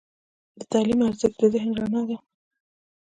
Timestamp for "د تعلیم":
0.57-0.99